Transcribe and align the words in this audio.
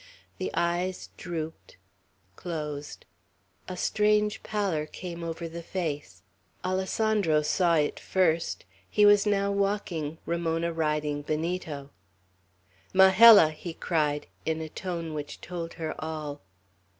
The 0.39 0.49
eyes 0.55 1.11
drooped, 1.15 1.77
closed; 2.35 3.05
a 3.67 3.77
strange 3.77 4.41
pallor 4.41 4.87
came 4.87 5.23
over 5.23 5.47
the 5.47 5.61
face. 5.61 6.23
Alessandro 6.65 7.43
saw 7.43 7.75
it 7.75 7.99
first. 7.99 8.65
He 8.89 9.05
was 9.05 9.27
now 9.27 9.51
walking, 9.51 10.17
Ramona 10.25 10.73
riding 10.73 11.21
Benito. 11.21 11.91
"Majella!" 12.95 13.51
he 13.51 13.75
cried, 13.75 14.25
in 14.43 14.59
a 14.59 14.69
tone 14.69 15.13
which 15.13 15.39
told 15.39 15.75
her 15.75 15.93
all. 16.03 16.41